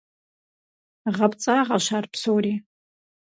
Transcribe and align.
ГъэпцӀагъэщ 1.15 1.85
ар 1.97 2.05
псори. 2.11 2.53